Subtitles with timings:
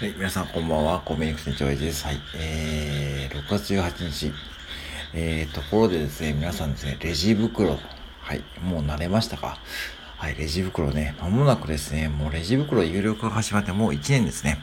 [0.00, 1.00] はい、皆さんこんばんは。
[1.00, 2.06] コンビニ店長です。
[2.06, 4.32] はい、えー、6月18日。
[5.12, 7.80] えー、ところでですね、皆さんですね、レジ袋。
[8.20, 9.58] はい、もう慣れましたか？
[10.16, 14.58] はい、レジ袋ね、まもなくですね、もうレジ袋有料化が始まってもう1年ですね。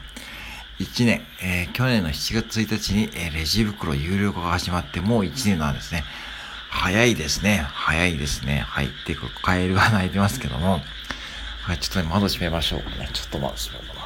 [0.78, 6.02] 1年、えー、去年の7月1日に、えー、レジ袋有料化が始まってもう1年なんですね。
[6.70, 7.58] 早いですね。
[7.58, 8.60] 早いですね。
[8.66, 8.88] はい。
[9.06, 10.80] で、カエルが鳴いてますけども。
[11.60, 13.10] はい、ちょっとね、窓閉めましょうかね。
[13.12, 14.05] ちょっと窓閉めようかな。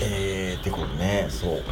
[0.00, 1.62] えー、で、これね、そう。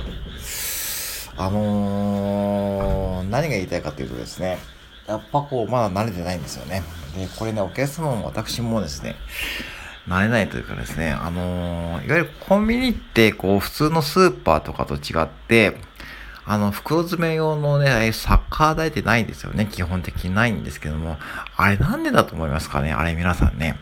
[1.36, 4.58] あのー、何が言いたいかというとですね、
[5.06, 6.82] やっぱこう、まだ慣れてないんですよね。
[7.16, 9.16] で、これね、お客様も私もですね、
[10.08, 15.76] 慣れないというかですね、あのー、いわゆるコンビニって、こう、普通のスーパーとかと違って、
[16.46, 19.66] あの、袋詰め用のね、サッカー台ってないんですよね。
[19.66, 21.16] 基本的にないんですけども。
[21.56, 22.92] あれなんでだと思いますかね？
[22.92, 23.78] あれ皆さんね。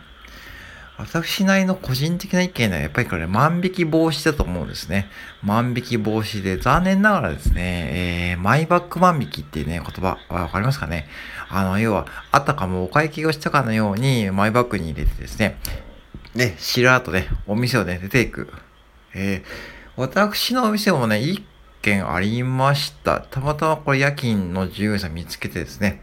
[0.97, 5.09] 私なりの個人的な意見ではやっぱりこれ万引き防止だと思うんですね。
[5.41, 11.07] 万引き防止で残念ながらですね、えー、マイバック万引きっていうね、言葉わかりますかね
[11.49, 15.57] あの、要は、あたかもお会計をしたかのようにマイバッグに入れてですね、
[16.35, 18.51] で、しらーとね、お店をね、出ていく。
[19.15, 19.49] えー、
[19.95, 21.43] 私のお店もね、一
[21.81, 23.19] 件ありました。
[23.19, 26.01] たまたまこれ夜勤の従業員さん見つけてですね、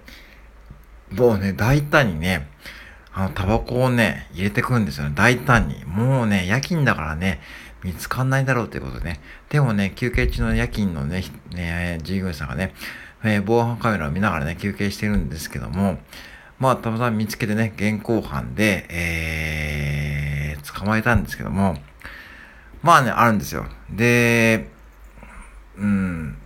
[1.11, 2.49] もうね、大胆にね、
[3.13, 5.13] あの、タバコをね、入れてくるんですよね。
[5.15, 5.85] 大胆に。
[5.85, 7.41] もうね、夜勤だからね、
[7.83, 9.21] 見つかんないだろうということでね。
[9.49, 12.75] でもね、休憩中の夜勤のね、ね従業員さんがね、
[13.25, 15.99] えー、防犯カメラを見ながらね、休憩してるんですけども、
[16.59, 21.77] まあ、たまたま見つけてね、現行犯で、えー、捕まえたんですけども、
[22.83, 23.67] まあね、あるんですよ。
[23.91, 24.69] で、
[25.77, 26.37] うん、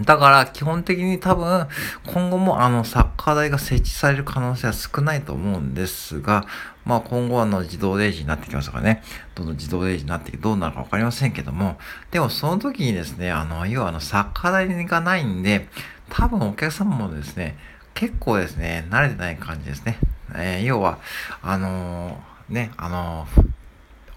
[0.00, 1.66] だから基本的に多分
[2.06, 6.46] 今後もあのサッカー台が設置される可能性は少ないと思うんですが、
[6.84, 9.02] まあ今後はあの自動レジになってきますからね、
[9.34, 11.78] どんどん自動レジになってきてどうなるかわかりませんけども、
[12.10, 15.68] でもその時にですね、あの、要はあのサッカー台がないんで、
[16.10, 17.56] 多分お客様もですね、
[17.94, 19.98] 結構ですね、慣れてない感じですね。
[20.34, 20.98] えー、要は、
[21.42, 23.55] あのー、ね、あのー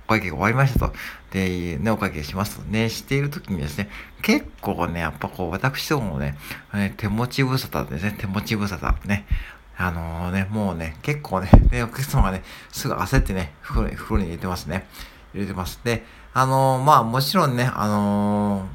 [0.10, 0.94] 会計が終わりましたと。
[1.32, 3.90] で、ね、お会計しますとね、している時にですね、
[4.22, 6.36] 結構ね、やっぱこう、私どもね、
[6.98, 9.26] 手持ち無沙汰ですね、手持ち無沙汰ね。
[9.82, 14.86] あのー、ね、もうね、結構ね、で、 お客様がね、すぐ焦ってね、袋に、袋に入れてますね。
[15.34, 15.80] 入れてます。
[15.86, 18.68] で、あのー、まあ、もちろんね、あの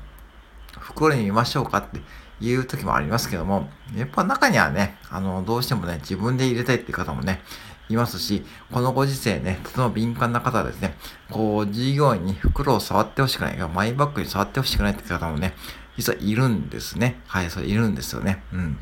[0.72, 2.00] ー、袋に入れましょうかって
[2.40, 7.42] いう時もありますけども、やっぱ中にはね、あの、どうしてもね、自分で入れたいっていう方もね、
[7.88, 10.96] いますし、このご時世ね、とても敏感な方はですね、
[11.30, 15.54] こう、従業員に袋を触ってほしくない、マイバッグに触ってほしくないって方もね、
[15.96, 17.20] 実はいるんですね。
[17.26, 18.42] はい、それいるんですよね。
[18.52, 18.78] うん。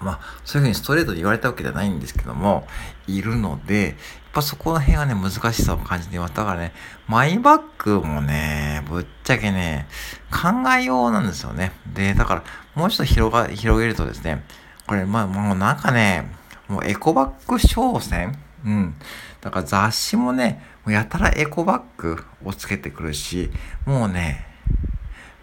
[0.00, 2.66] まあ、そういうふうにストレートで言われたわけじゃないんですけども、
[3.06, 3.94] いるので、やっ
[4.32, 6.34] ぱそこの辺はね、難しさを感じています。
[6.34, 6.72] だからね、
[7.08, 9.88] マイバッグもね、ぶっちゃけね、
[10.30, 10.48] 考
[10.78, 11.72] えようなんですよね。
[11.86, 12.44] で、だから、
[12.74, 14.44] もうちょっと広が、広げるとですね、
[14.86, 16.32] これ、まあ、もうなんかね、
[16.68, 18.38] もうエコバッグ商戦？
[18.64, 18.94] うん。
[19.40, 23.50] だから雑誌もね、もうやたらエコバッグをつけてくるし、
[23.86, 24.46] もうね、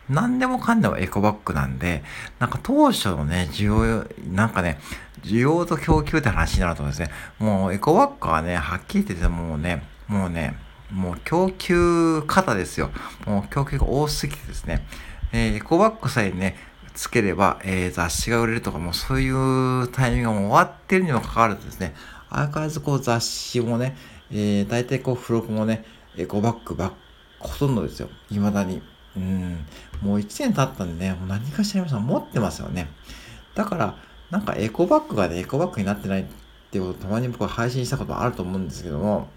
[0.10, 2.04] 何でもかんでもエコバッグなんで、
[2.40, 4.80] なんか当初のね、需要、なんかね、
[5.24, 10.56] 需要と供給って話になると思うんですね、もうエコバッグはね、はっきり言っててもうね、もうね、
[10.92, 12.92] もう供給方ですよ。
[13.26, 14.86] もう供給が多すぎてですね、
[15.32, 16.56] えー、エコバッグさえね、
[16.96, 21.94] つければ、えー、雑誌が売れるとか、もうそういうタイミングがもう終わってるにもかかわらずですね、
[22.30, 23.96] 相変わらずこう雑誌もね、
[24.32, 25.86] えー、大体こう付録もね、
[26.18, 26.94] エコバッグばっ、
[27.40, 28.10] ほとんどですよ。
[28.30, 28.82] 未だに。
[29.16, 29.66] うん。
[30.02, 32.88] もう1年経ったんでね、もう何かしら皆さん持ってますよね。
[33.54, 33.98] だから、
[34.32, 36.26] なんかエコバッグがね、エコバッグになってないっ
[36.72, 39.30] ていうことたまに僕は配信したことあると思うんですけども、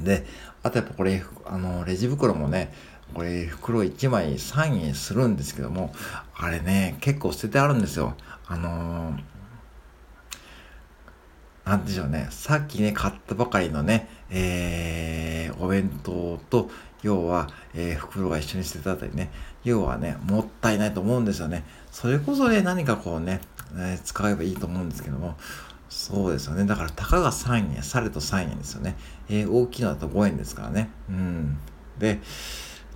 [0.00, 0.26] で、
[0.62, 2.72] あとやっぱこれ、あの、レジ袋もね、
[3.14, 5.92] これ袋1枚3円するんですけども、
[6.34, 8.14] あれね、結構捨ててあるんですよ。
[8.46, 12.28] あのー、なんでしょうね。
[12.30, 16.70] さっきね、買ったばかりのね、えー、お弁当と、
[17.02, 19.30] 要は、えー、袋が一緒に捨ててあったりね、
[19.64, 21.64] 要はね、もったいないと思うんですよね。
[21.90, 23.40] それこそね、何かこうね、
[23.74, 25.36] えー、使えばいいと思うんですけども、
[25.88, 26.64] そうですよね。
[26.66, 28.96] だから、たかが3円、されと3円ですよね。
[29.28, 30.88] えー、大きいのだと5円ですからね。
[31.08, 31.58] うん。
[31.98, 32.20] で、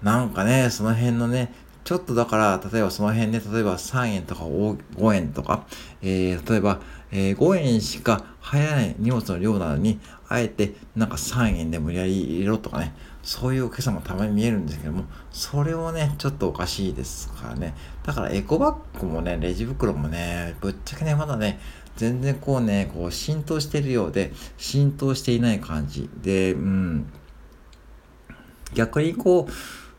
[0.04, 1.50] なんかね、その辺のね、
[1.82, 5.66] ちょっとだから、例えばその辺で、例えば3円とか5円とか、
[6.02, 6.80] えー、例えば、
[7.10, 9.98] えー、5円しか入らない荷物の量なのに、
[10.28, 12.92] あえてなんか3円で無理やり入れろとかね、
[13.22, 17.74] そういうお客様たまに見えるんですけども、それをね、ちょっとおかしいですからね。
[18.02, 21.58] だからエコバッグもね、レジ袋もね、ぶっちゃけね、まだね、
[21.96, 26.10] 全然こうね、こう浸透してるようで、浸透していない感じ。
[26.22, 27.06] で、うん。
[28.74, 29.52] 逆にこう、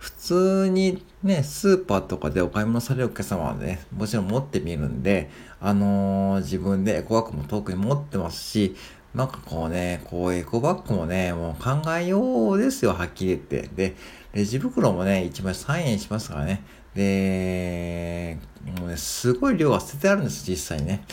[0.06, 8.76] 普通にね、スーパーとかでお買い物されるお客様はね、もちろん持ってみるんで、あのー、自分でエコバッグも遠くに持ってますし、
[9.16, 13.68] なんかこうね、こうエコバッグもね、もう考えようですよ、はっきり言って。
[13.76, 13.96] で、
[14.34, 16.62] レジ袋もね、1枚3円しますからね。
[16.94, 18.38] で、
[18.80, 21.04] もうね、すごい量が捨ててあるんです、実際ね。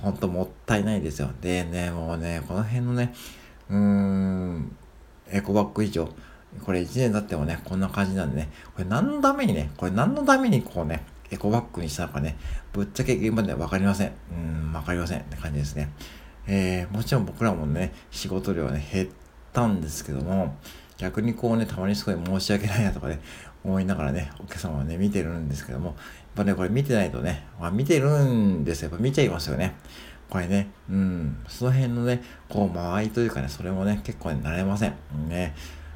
[0.00, 1.28] ほんともったいないですよ。
[1.42, 3.12] でね、もうね、この辺のね、
[3.68, 4.74] うーん、
[5.30, 6.08] エコバッグ以上、
[6.64, 12.36] これ1年経ってもね、こんな感じなんでね、これ何のためにね、これ何のためにこうね、エコバッグにしたのかね、
[12.72, 14.12] ぶっちゃけ現場ではわかりません。
[14.32, 15.90] うん、わかりませんって感じですね。
[16.46, 19.08] えー、もちろん僕らもね、仕事量ね、減っ
[19.52, 20.56] たんですけども、
[20.96, 23.20] 逆にこうね、たまにすごい申し訳ないなとかね、
[23.64, 25.96] 思いながらね、お客様はね、見てるんですけども、やっ
[26.36, 28.90] ぱね、これ見てないとね、まあ、見てるんですよ。
[28.90, 29.74] やっぱ見ちゃいますよね。
[30.30, 34.94] これね、うん、その辺のね、こう、間合いというかね、それもね、結構ね、慣れません。
[35.28, 35.54] ね、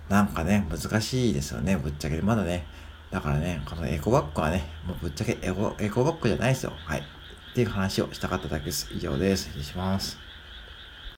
[0.09, 2.21] なんかね、難しいですよね、ぶっちゃけ。
[2.23, 2.67] まだね。
[3.11, 6.73] だからね、このエコバッグはね、もうぶっちゃけエコエコバッグじゃないですよ。
[6.77, 7.01] はい。
[7.01, 8.89] っていう話をしたかっただけです。
[8.93, 9.45] 以上です。
[9.45, 10.32] 失礼します。